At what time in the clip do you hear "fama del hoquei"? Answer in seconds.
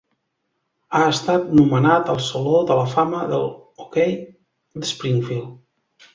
2.95-4.19